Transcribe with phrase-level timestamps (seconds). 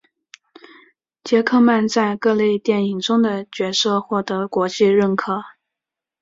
[1.23, 5.43] 杰克曼在各类电影中的角色获得国际认可。